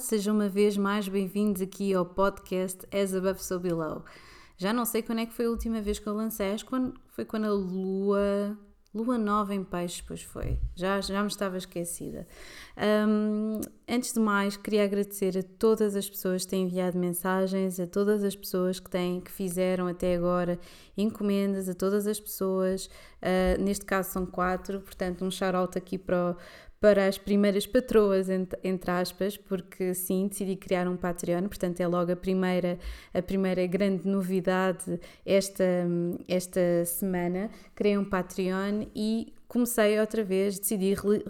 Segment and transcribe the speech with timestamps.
[0.00, 4.02] sejam uma vez mais bem-vindos aqui ao podcast As Above So Below.
[4.56, 6.72] Já não sei quando é que foi a última vez que eu lancei, acho que
[7.08, 8.58] foi quando a lua,
[8.94, 12.26] lua nova em peixes, pois foi, já, já me estava esquecida.
[13.08, 17.86] Um, antes de mais, queria agradecer a todas as pessoas que têm enviado mensagens, a
[17.86, 20.58] todas as pessoas que, têm, que fizeram até agora
[20.96, 26.32] encomendas, a todas as pessoas, uh, neste caso são quatro, portanto um shout-out aqui para
[26.32, 26.36] o,
[26.80, 32.10] para as primeiras patroas, entre aspas, porque sim, decidi criar um Patreon, portanto é logo
[32.10, 32.78] a primeira,
[33.12, 35.62] a primeira grande novidade esta,
[36.26, 37.50] esta semana.
[37.74, 41.22] Criei um Patreon e comecei outra vez, decidi re,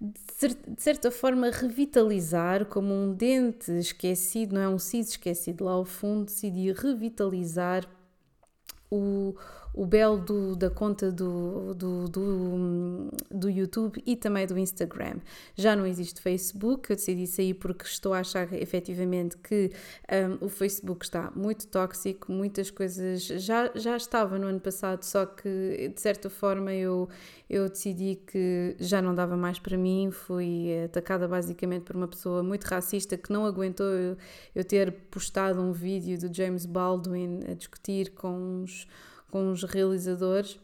[0.00, 5.84] de certa forma revitalizar como um dente esquecido, não é um siso esquecido lá ao
[5.84, 7.86] fundo, decidi revitalizar
[8.90, 9.34] o
[9.74, 15.16] o belo do, da conta do, do, do, do, YouTube e também do Instagram.
[15.56, 19.72] Já não existe Facebook, eu decidi sair porque estou a achar efetivamente que
[20.40, 25.26] um, o Facebook está muito tóxico, muitas coisas já, já estava no ano passado, só
[25.26, 27.08] que de certa forma eu,
[27.50, 32.44] eu decidi que já não dava mais para mim, fui atacada basicamente por uma pessoa
[32.44, 34.16] muito racista que não aguentou eu,
[34.54, 38.86] eu ter postado um vídeo do James Baldwin a discutir com uns
[39.34, 40.60] com os realizadores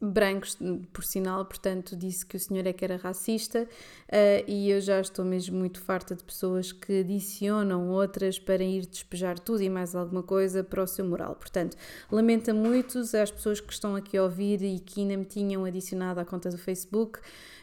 [0.00, 0.56] brancos,
[0.94, 4.98] por sinal, portanto, disse que o senhor é que era racista uh, e eu já
[4.98, 9.94] estou mesmo muito farta de pessoas que adicionam outras para ir despejar tudo e mais
[9.94, 11.34] alguma coisa para o seu moral.
[11.34, 11.76] Portanto,
[12.10, 16.18] lamenta muito às pessoas que estão aqui a ouvir e que ainda me tinham adicionado
[16.18, 17.18] à conta do Facebook.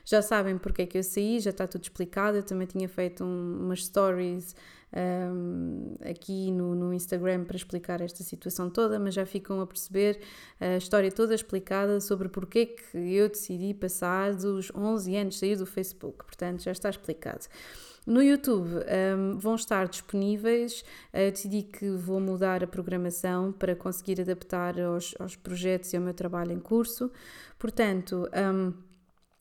[0.05, 2.37] Já sabem porque é que eu saí, já está tudo explicado.
[2.37, 4.55] Eu também tinha feito um, umas stories
[4.95, 10.19] um, aqui no, no Instagram para explicar esta situação toda, mas já ficam a perceber
[10.59, 15.65] a história toda explicada sobre porque que eu decidi passar dos 11 anos sair do
[15.65, 16.25] Facebook.
[16.25, 17.47] Portanto, já está explicado.
[18.05, 18.69] No YouTube
[19.17, 20.83] um, vão estar disponíveis.
[21.13, 26.03] Eu decidi que vou mudar a programação para conseguir adaptar aos, aos projetos e ao
[26.03, 27.09] meu trabalho em curso.
[27.57, 28.73] Portanto, um,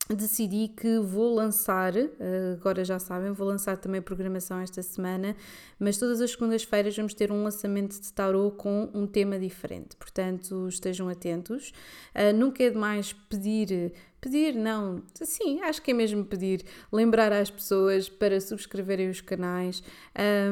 [0.08, 2.10] decidi que vou lançar, eh,
[2.58, 5.36] agora já sabem, vou lançar também programação esta semana,
[5.78, 10.68] mas todas as segundas-feiras vamos ter um lançamento de tarot com um tema diferente, portanto
[10.68, 11.72] estejam atentos.
[12.14, 17.50] Uh, nunca é demais pedir Pedir, não, sim, acho que é mesmo pedir, lembrar às
[17.50, 19.82] pessoas para subscreverem os canais,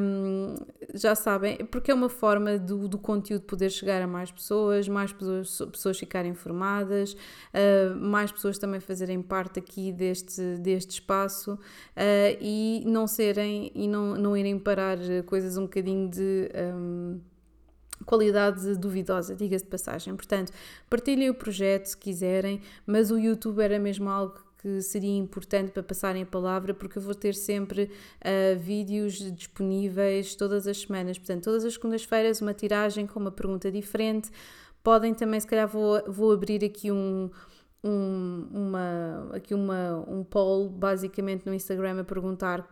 [0.02, 0.56] um,
[0.92, 5.12] já sabem, porque é uma forma do, do conteúdo poder chegar a mais pessoas, mais
[5.12, 12.38] pessoas, pessoas ficarem informadas, uh, mais pessoas também fazerem parte aqui deste, deste espaço uh,
[12.40, 16.50] e não serem e não, não irem parar coisas um bocadinho de.
[16.74, 17.29] Um,
[18.04, 20.14] qualidade duvidosa, diga-se de passagem.
[20.16, 20.52] Portanto,
[20.88, 25.82] partilhem o projeto se quiserem, mas o YouTube era mesmo algo que seria importante para
[25.82, 31.18] passarem a palavra, porque eu vou ter sempre uh, vídeos disponíveis todas as semanas.
[31.18, 34.30] Portanto, todas as segundas-feiras, uma tiragem com uma pergunta diferente.
[34.82, 37.30] Podem também, se calhar, vou, vou abrir aqui um.
[37.82, 42.68] Um, uma, aqui uma, um poll basicamente no Instagram a perguntar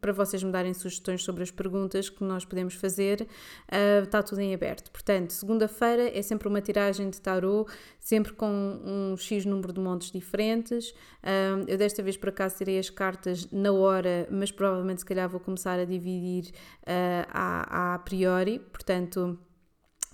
[0.00, 4.40] para vocês me darem sugestões sobre as perguntas que nós podemos fazer, uh, está tudo
[4.40, 4.90] em aberto.
[4.90, 7.70] Portanto, segunda-feira é sempre uma tiragem de tarot,
[8.00, 10.90] sempre com um X número de montes diferentes.
[10.90, 15.28] Uh, eu desta vez por acaso tirei as cartas na hora, mas provavelmente se calhar
[15.28, 16.52] vou começar a dividir
[16.82, 19.38] uh, a, a priori, portanto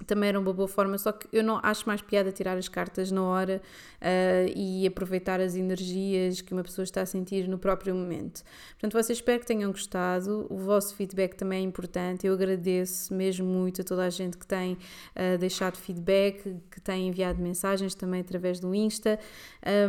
[0.07, 3.11] também era uma boa forma, só que eu não acho mais piada tirar as cartas
[3.11, 3.61] na hora
[4.01, 8.43] uh, e aproveitar as energias que uma pessoa está a sentir no próprio momento.
[8.71, 13.47] Portanto, vocês espero que tenham gostado, o vosso feedback também é importante, eu agradeço mesmo
[13.47, 18.21] muito a toda a gente que tem uh, deixado feedback, que tem enviado mensagens também
[18.21, 19.19] através do Insta,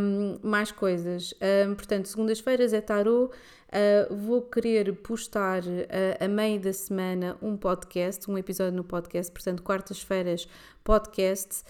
[0.02, 1.34] um, mais coisas.
[1.68, 3.32] Um, portanto, segundas-feiras é tarot.
[3.70, 9.32] Uh, vou querer postar uh, a meio da semana um podcast, um episódio no podcast,
[9.32, 10.48] portanto, quartas-feiras,
[10.84, 11.64] podcast,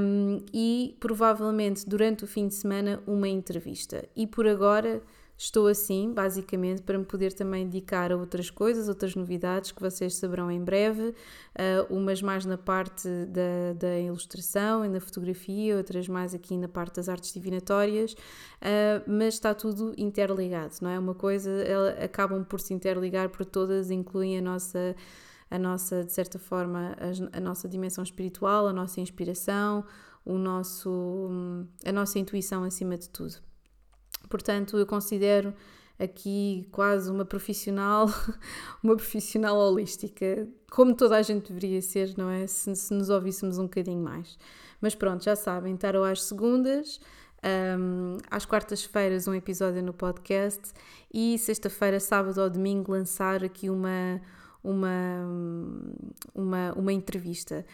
[0.00, 4.04] um, e provavelmente durante o fim de semana uma entrevista.
[4.16, 5.00] E por agora
[5.40, 10.16] Estou assim, basicamente, para me poder também dedicar a outras coisas, outras novidades que vocês
[10.16, 16.08] saberão em breve, uh, umas mais na parte da, da ilustração e na fotografia, outras
[16.08, 20.98] mais aqui na parte das artes divinatórias, uh, mas está tudo interligado, não é?
[20.98, 21.50] Uma coisa,
[22.02, 24.96] acabam por se interligar por todas, incluem a nossa
[25.50, 29.82] a nossa, de certa forma, a, a, nossa dimensão espiritual, a nossa inspiração,
[30.22, 31.38] o nosso,
[31.86, 33.47] a nossa intuição acima de tudo.
[34.28, 35.54] Portanto, eu considero
[35.98, 38.06] aqui quase uma profissional,
[38.82, 42.46] uma profissional holística, como toda a gente deveria ser, não é?
[42.46, 44.38] Se, se nos ouvíssemos um bocadinho mais.
[44.80, 47.00] Mas pronto, já sabem, tarot às segundas,
[47.78, 50.72] um, às quartas-feiras um episódio no podcast
[51.12, 54.20] e sexta-feira, sábado ou domingo lançar aqui uma,
[54.68, 55.26] uma,
[56.34, 57.64] uma, uma entrevista.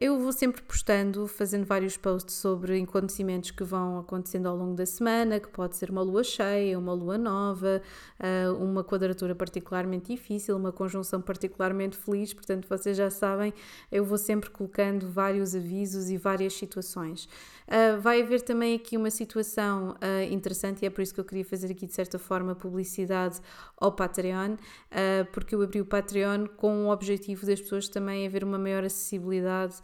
[0.00, 4.84] Eu vou sempre postando, fazendo vários posts sobre acontecimentos que vão acontecendo ao longo da
[4.86, 7.80] semana, que pode ser uma lua cheia, uma lua nova,
[8.18, 13.54] ah, uma quadratura particularmente difícil, uma conjunção particularmente feliz, portanto vocês já sabem,
[13.90, 17.28] eu vou sempre colocando vários avisos e várias situações.
[17.66, 21.24] Uh, vai haver também aqui uma situação uh, interessante e é por isso que eu
[21.24, 23.40] queria fazer aqui de certa forma publicidade
[23.78, 28.44] ao Patreon, uh, porque eu abri o Patreon com o objetivo das pessoas também haver
[28.44, 29.76] uma maior acessibilidade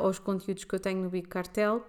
[0.00, 1.82] aos conteúdos que eu tenho no Big Cartel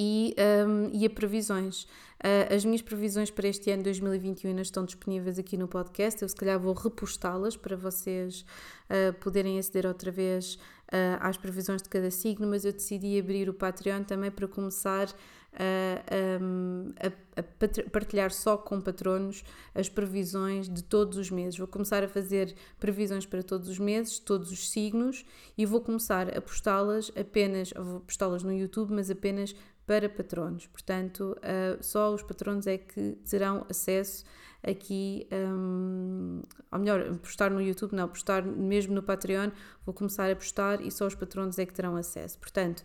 [0.00, 0.34] e,
[0.66, 1.82] um, e a previsões.
[1.82, 6.22] Uh, as minhas previsões para este ano 2021 ainda estão disponíveis aqui no podcast.
[6.22, 8.46] Eu, se calhar, vou repostá-las para vocês
[8.88, 13.50] uh, poderem aceder outra vez uh, às previsões de cada signo, mas eu decidi abrir
[13.50, 15.08] o Patreon também para começar
[15.52, 19.42] a, a, a, partilhar só com patronos
[19.74, 21.58] as previsões de todos os meses.
[21.58, 25.24] Vou começar a fazer previsões para todos os meses, todos os signos,
[25.58, 29.54] e vou começar a postá-las apenas, vou postá-las no YouTube, mas apenas
[29.90, 30.68] para patronos.
[30.68, 34.24] Portanto, uh, só os patronos é que terão acesso
[34.62, 39.50] aqui, um, ou melhor, postar no YouTube, não, postar mesmo no Patreon,
[39.84, 42.38] vou começar a postar e só os patronos é que terão acesso.
[42.38, 42.84] Portanto,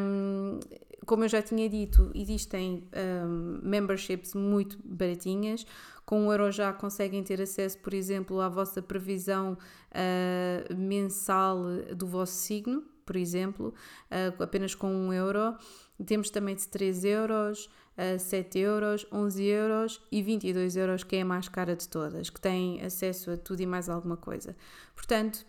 [0.00, 0.60] um,
[1.04, 2.86] como eu já tinha dito, existem
[3.26, 5.66] um, memberships muito baratinhas.
[6.06, 9.58] Com o euro já conseguem ter acesso, por exemplo, à vossa previsão
[9.90, 11.64] uh, mensal
[11.96, 13.74] do vosso signo, por exemplo,
[14.12, 15.56] uh, apenas com um euro.
[16.06, 17.68] Temos também de 3 euros,
[18.18, 22.40] 7 euros, 11 euros e 22 euros, que é a mais cara de todas, que
[22.40, 24.56] tem acesso a tudo e mais alguma coisa.
[24.94, 25.44] Portanto,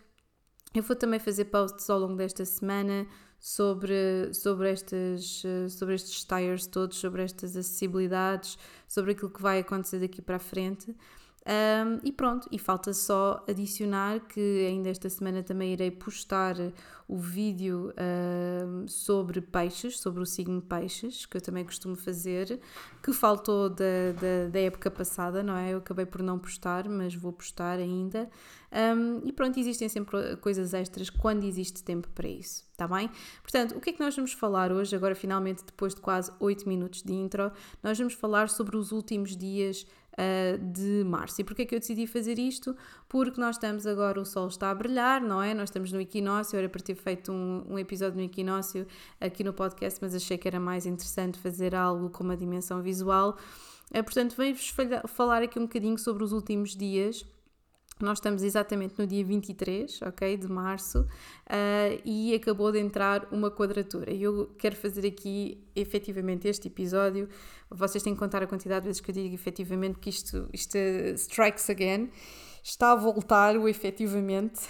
[0.74, 3.06] eu vou também fazer posts ao longo desta semana
[3.38, 9.98] sobre, sobre, estas, sobre estes tires todos, sobre estas acessibilidades, sobre aquilo que vai acontecer
[10.00, 10.94] daqui para a frente.
[11.46, 16.54] Um, e pronto, e falta só adicionar que ainda esta semana também irei postar
[17.08, 17.92] o vídeo
[18.86, 22.60] sobre peixes, sobre o signo peixes, que eu também costumo fazer,
[23.02, 25.72] que faltou da, da, da, época passada, não é?
[25.72, 28.30] Eu acabei por não postar, mas vou postar ainda.
[28.72, 33.10] Um, e pronto, existem sempre coisas extras quando existe tempo para isso, tá bem?
[33.42, 36.68] Portanto, o que é que nós vamos falar hoje, agora finalmente depois de quase 8
[36.68, 37.50] minutos de intro,
[37.82, 39.84] nós vamos falar sobre os últimos dias
[40.14, 41.40] uh, de março.
[41.40, 42.76] E porquê é que eu decidi fazer isto?
[43.08, 45.54] Porque nós estamos agora, o sol está a brilhar, não é?
[45.54, 48.86] Nós estamos no equinócio, era para ter feito um, um episódio no equinócio
[49.20, 53.36] aqui no podcast, mas achei que era mais interessante fazer algo com uma dimensão visual.
[53.90, 54.74] Uh, portanto, venho-vos
[55.08, 57.24] falar aqui um bocadinho sobre os últimos dias
[58.00, 63.50] nós estamos exatamente no dia 23, ok, de março, uh, e acabou de entrar uma
[63.50, 64.12] quadratura.
[64.12, 67.28] E eu quero fazer aqui, efetivamente, este episódio.
[67.70, 70.76] Vocês têm que contar a quantidade de vezes que eu digo efetivamente que isto, isto
[71.14, 72.10] strikes again.
[72.62, 74.60] Está a voltar o efetivamente.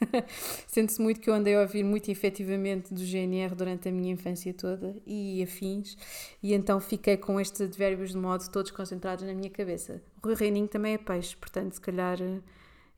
[0.66, 4.52] Sente-se muito que eu andei a ouvir muito efetivamente do GNR durante a minha infância
[4.54, 5.96] toda e afins,
[6.42, 10.02] e então fiquei com estes advérbios de modo todos concentrados na minha cabeça.
[10.22, 12.18] O Rui Reininho também é peixe, portanto, se calhar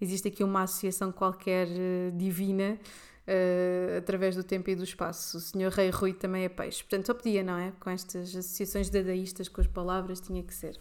[0.04, 2.78] existe aqui uma associação qualquer uh, divina
[3.26, 5.36] uh, através do tempo e do espaço.
[5.36, 6.82] O senhor Rei Rui também é peixe.
[6.82, 7.72] Portanto, só podia, não é?
[7.80, 10.78] Com estas associações dadaístas com as palavras, tinha que ser.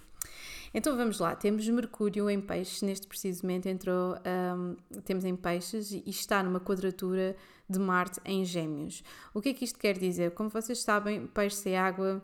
[0.74, 4.16] Então vamos lá, temos Mercúrio em peixes, neste preciso momento entrou,
[4.56, 7.36] um, temos em peixes e está numa quadratura
[7.70, 9.04] de Marte em gêmeos.
[9.34, 10.32] O que é que isto quer dizer?
[10.32, 12.24] Como vocês sabem, peixe é água,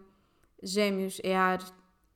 [0.63, 1.59] gêmeos é ar,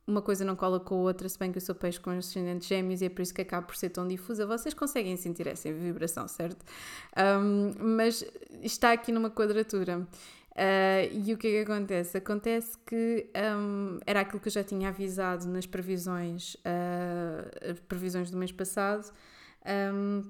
[0.06, 2.66] uma coisa não cola com a outra, se bem que eu sou peixe com ascendentes
[2.66, 4.44] gêmeos e é por isso que acaba por ser tão difusa.
[4.46, 6.64] Vocês conseguem sentir essa vibração, certo?
[7.16, 8.24] Um, mas
[8.62, 10.06] está aqui numa quadratura.
[10.52, 12.18] Uh, e o que é que acontece?
[12.18, 18.36] Acontece que um, era aquilo que eu já tinha avisado nas previsões, uh, previsões do
[18.36, 19.10] mês passado,
[19.94, 20.22] um,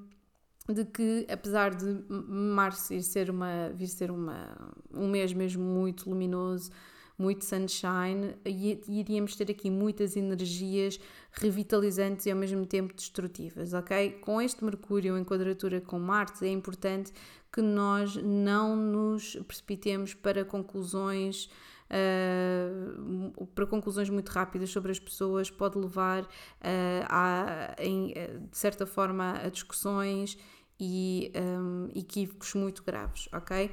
[0.72, 6.08] de que apesar de março ir ser, uma, vir ser uma, um mês mesmo muito
[6.08, 6.70] luminoso,
[7.18, 10.98] muito sunshine e iríamos ter aqui muitas energias
[11.32, 14.12] revitalizantes e ao mesmo tempo destrutivas, ok?
[14.20, 17.12] Com este Mercúrio em quadratura com Marte é importante
[17.52, 21.48] que nós não nos precipitemos para conclusões
[21.92, 26.26] Uh, para conclusões muito rápidas sobre as pessoas pode levar uh,
[27.06, 28.14] a, em,
[28.50, 30.38] de certa forma a discussões
[30.84, 33.70] e um, equívocos muito graves, ok?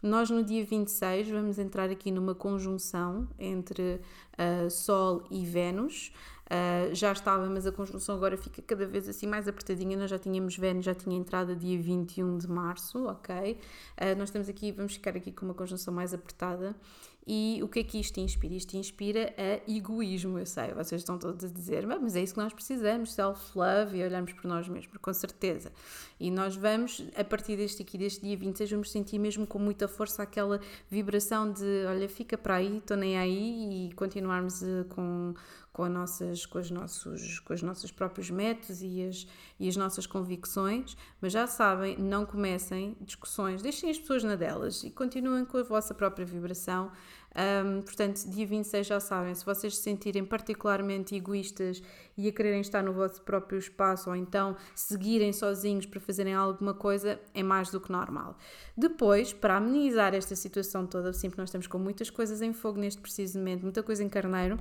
[0.00, 4.00] Nós no dia 26 vamos entrar aqui numa conjunção entre
[4.38, 6.12] uh, Sol e Vênus.
[6.52, 9.96] Uh, já estava, mas a conjunção agora fica cada vez assim mais apertadinha.
[9.96, 13.58] Nós já tínhamos Vênus, já tinha entrada dia 21 de março, ok?
[13.98, 16.76] Uh, nós estamos aqui, vamos ficar aqui com uma conjunção mais apertada.
[17.24, 18.54] E o que é que isto inspira?
[18.54, 22.40] Isto inspira a egoísmo, eu sei, vocês estão todos a dizer, mas é isso que
[22.40, 25.70] nós precisamos, self-love e olharmos por nós mesmos, com certeza.
[26.18, 29.86] E nós vamos, a partir deste aqui, deste dia 26, vamos sentir mesmo com muita
[29.86, 35.32] força aquela vibração de, olha, fica para aí, estou nem aí, e continuarmos eh, com,
[35.72, 39.26] com, nossas, com, as nossos, com os nossos próprios métodos e as,
[39.58, 44.84] e as nossas convicções, mas já sabem, não comecem discussões, deixem as pessoas na delas
[44.84, 46.92] e continuem com a vossa própria vibração.
[47.34, 51.82] Um, portanto, dia 26 já sabem, se vocês se sentirem particularmente egoístas
[52.18, 56.74] e a quererem estar no vosso próprio espaço ou então seguirem sozinhos para fazerem alguma
[56.74, 58.36] coisa, é mais do que normal.
[58.76, 63.00] Depois, para amenizar esta situação toda, sempre nós estamos com muitas coisas em fogo neste
[63.00, 64.58] preciso momento, muita coisa em carneiro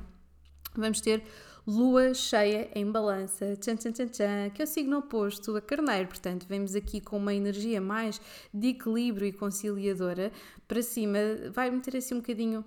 [0.76, 1.24] vamos ter
[1.66, 6.08] lua cheia em balança, tchan, tchan, tchan, tchan, que é o signo oposto a carneiro.
[6.08, 8.20] Portanto, vemos aqui com uma energia mais
[8.54, 10.32] de equilíbrio e conciliadora
[10.68, 11.20] para cima,
[11.52, 12.66] vai meter assim um bocadinho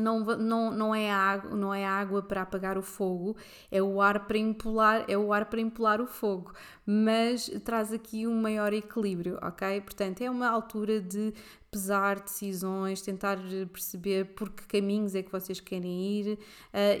[0.00, 3.36] não, não, não, é água, não é água para apagar o fogo,
[3.70, 6.52] é o ar para empolar, é o ar para empolar o fogo,
[6.84, 9.80] mas traz aqui um maior equilíbrio, ok?
[9.80, 11.32] Portanto, é uma altura de
[11.70, 13.38] pesar decisões, tentar
[13.70, 16.32] perceber por que caminhos é que vocês querem ir.
[16.32, 16.38] Uh,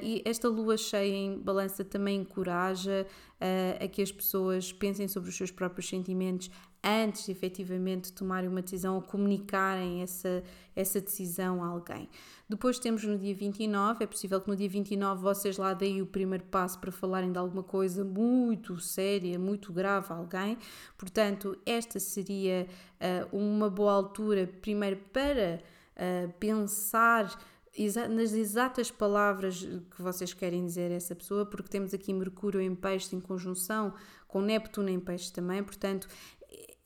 [0.02, 3.06] e esta lua cheia em balança também encoraja
[3.40, 6.50] uh, a que as pessoas pensem sobre os seus próprios sentimentos
[6.86, 12.08] antes de efetivamente tomarem uma decisão ou comunicarem essa, essa decisão a alguém.
[12.48, 16.06] Depois temos no dia 29, é possível que no dia 29 vocês lá deem o
[16.06, 20.56] primeiro passo para falarem de alguma coisa muito séria, muito grave a alguém.
[20.96, 22.68] Portanto, esta seria
[23.32, 25.60] uh, uma boa altura, primeiro para
[25.96, 27.36] uh, pensar
[28.08, 32.74] nas exatas palavras que vocês querem dizer a essa pessoa, porque temos aqui Mercúrio em
[32.74, 33.92] peixe em conjunção
[34.26, 36.08] com Neptuno em peixe também, portanto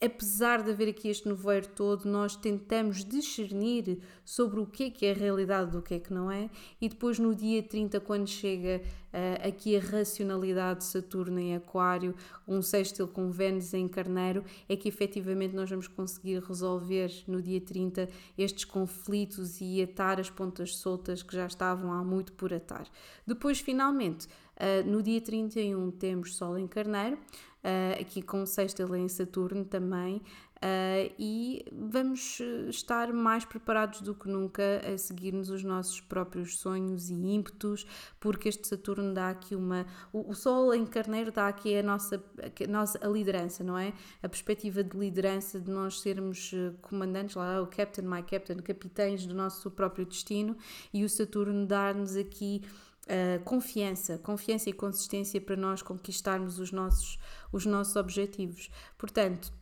[0.01, 5.05] apesar de haver aqui este nevoeiro todo, nós tentamos discernir sobre o que é que
[5.05, 6.49] é a realidade do que é que não é,
[6.81, 8.81] e depois no dia 30, quando chega
[9.13, 12.15] uh, aqui a racionalidade de Saturno em Aquário,
[12.49, 17.61] um sextil com Vênus em Carneiro, é que efetivamente nós vamos conseguir resolver no dia
[17.61, 22.87] 30 estes conflitos e atar as pontas soltas que já estavam há muito por atar.
[23.27, 24.27] Depois, finalmente,
[24.61, 29.65] uh, no dia 31 temos Sol em Carneiro, uh, aqui com o sexto em Saturno
[29.65, 30.23] também,
[30.61, 32.39] Uh, e vamos
[32.69, 37.87] estar mais preparados do que nunca a seguirmos os nossos próprios sonhos e ímpetos,
[38.21, 39.87] porque este Saturno dá aqui uma.
[40.13, 43.95] O, o Sol em Carneiro dá aqui a nossa, a nossa a liderança, não é?
[44.23, 46.53] A perspectiva de liderança, de nós sermos
[46.83, 50.55] comandantes, lá o Captain, my Captain, capitães do nosso próprio destino,
[50.93, 52.61] e o Saturno dar-nos aqui
[53.07, 57.19] uh, confiança, confiança e consistência para nós conquistarmos os nossos,
[57.53, 58.71] os nossos objetivos.
[58.99, 59.53] Portanto,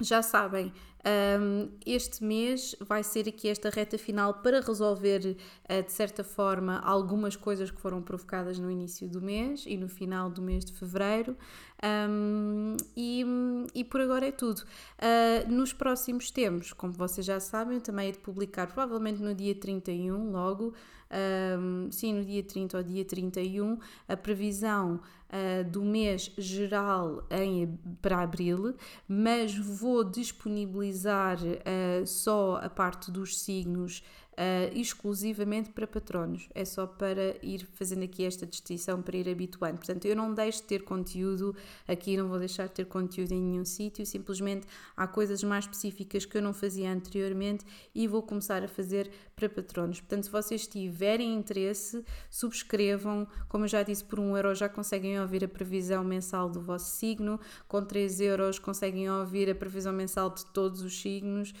[0.00, 0.72] já sabem,
[1.40, 5.36] um, este mês vai ser aqui esta reta final para resolver,
[5.70, 9.88] uh, de certa forma, algumas coisas que foram provocadas no início do mês e no
[9.88, 11.36] final do mês de fevereiro.
[12.10, 13.24] Um, e,
[13.74, 14.62] e por agora é tudo.
[14.98, 19.54] Uh, nos próximos tempos, como vocês já sabem, também é de publicar, provavelmente no dia
[19.54, 20.74] 31, logo,
[21.58, 27.78] um, sim, no dia 30 ou dia 31, a previsão uh, do mês geral em,
[28.00, 28.74] para abril,
[29.08, 34.02] mas vou disponibilizar uh, só a parte dos signos
[34.36, 36.48] uh, exclusivamente para patronos.
[36.54, 39.78] É só para ir fazendo aqui esta distinção, para ir habituando.
[39.78, 41.54] Portanto, eu não deixo de ter conteúdo
[41.88, 46.24] aqui, não vou deixar de ter conteúdo em nenhum sítio, simplesmente há coisas mais específicas
[46.24, 50.00] que eu não fazia anteriormente e vou começar a fazer para patronos.
[50.00, 53.28] Portanto, se vocês tiverem interesse, subscrevam.
[53.50, 56.96] Como eu já disse, por um euro já conseguem ouvir a previsão mensal do vosso
[56.96, 57.38] signo,
[57.68, 61.52] com 3 euros conseguem ouvir a previsão mensal de todos os signos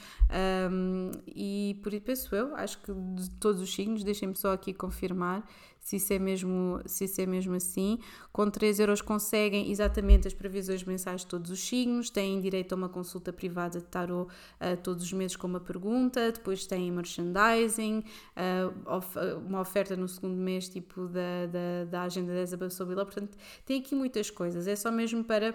[0.72, 4.72] um, e por isso penso eu, acho que de todos os signos, deixem-me só aqui
[4.72, 5.46] confirmar
[5.86, 8.00] se isso é mesmo, se isso é mesmo assim.
[8.32, 12.74] Com 3 euros conseguem exatamente as previsões mensais de todos os signos, têm direito a
[12.76, 18.00] uma consulta privada de tarot uh, todos os meses com uma pergunta, depois têm merchandising,
[18.00, 19.16] uh, of,
[19.46, 23.78] uma oferta no segundo mês tipo da, da, da agenda da Isabel Sobila, portanto tem
[23.78, 25.54] aqui muitas coisas, é só mesmo para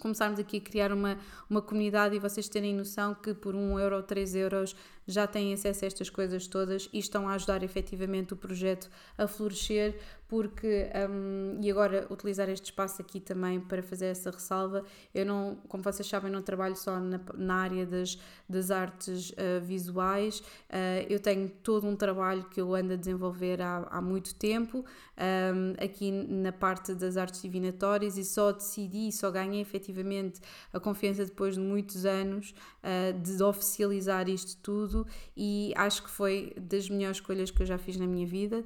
[0.00, 1.16] começarmos aqui a criar uma,
[1.48, 4.76] uma comunidade e vocês terem noção que por 1 euro ou 3 euros
[5.08, 9.26] já têm acesso a estas coisas todas e estão a ajudar efetivamente o projeto a
[9.26, 9.98] florescer,
[10.28, 14.84] porque, um, e agora utilizar este espaço aqui também para fazer essa ressalva,
[15.14, 19.64] eu não, como vocês sabem, não trabalho só na, na área das, das artes uh,
[19.64, 24.34] visuais, uh, eu tenho todo um trabalho que eu ando a desenvolver há, há muito
[24.34, 24.84] tempo,
[25.16, 30.40] um, aqui na parte das artes divinatórias, e só decidi, só ganhei efetivamente
[30.74, 34.97] a confiança depois de muitos anos uh, de oficializar isto tudo,
[35.36, 38.64] e acho que foi das melhores escolhas que eu já fiz na minha vida,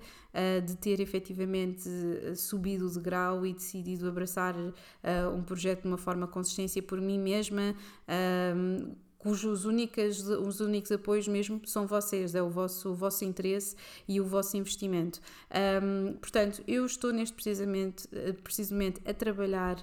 [0.64, 1.88] de ter efetivamente
[2.36, 4.54] subido de grau e decidido abraçar
[5.34, 7.74] um projeto de uma forma consistência por mim mesma
[9.22, 13.76] cujos únicas, os únicos apoios mesmo são vocês, é o vosso, o vosso interesse
[14.08, 15.20] e o vosso investimento.
[15.82, 18.08] Um, portanto, eu estou neste precisamente,
[18.42, 19.76] precisamente a trabalhar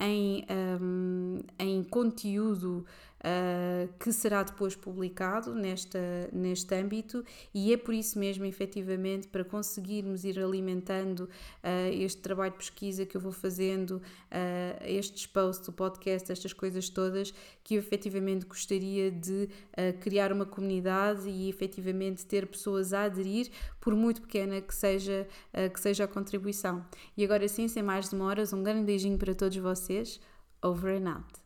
[0.00, 0.46] em,
[0.80, 2.86] um, em conteúdo
[3.20, 5.98] uh, que será depois publicado nesta,
[6.32, 12.52] neste âmbito, e é por isso mesmo, efetivamente, para conseguirmos ir alimentando uh, este trabalho
[12.52, 17.32] de pesquisa que eu vou fazendo, uh, estes posts, o podcast, estas coisas todas,
[17.62, 19.48] que eu efetivamente gostaria de
[20.00, 25.26] criar uma comunidade e efetivamente ter pessoas a aderir, por muito pequena que seja,
[25.72, 26.84] que seja a contribuição.
[27.16, 30.20] E agora sim, sem mais demoras, um grande beijinho para todos vocês.
[30.62, 31.45] Over and out.